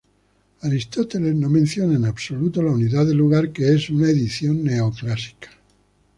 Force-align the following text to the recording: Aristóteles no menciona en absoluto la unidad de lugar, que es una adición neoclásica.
Aristóteles 0.61 1.35
no 1.35 1.47
menciona 1.47 1.93
en 1.95 2.05
absoluto 2.05 2.63
la 2.63 2.71
unidad 2.71 3.05
de 3.05 3.13
lugar, 3.13 3.51
que 3.51 3.71
es 3.71 3.91
una 3.91 4.07
adición 4.07 4.63
neoclásica. 4.63 5.49